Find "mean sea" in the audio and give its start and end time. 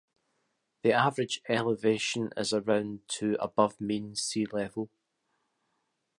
3.79-4.47